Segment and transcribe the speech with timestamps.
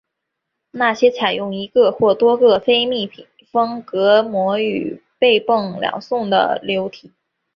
[0.71, 3.07] 那些采用一个或多个非密
[3.51, 7.13] 封隔膜与被泵送两侧的流体。